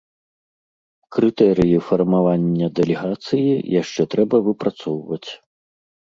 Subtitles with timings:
[1.17, 3.51] Крытэрыі фармавання дэлегацыі
[3.81, 5.29] яшчэ трэба выпрацоўваць.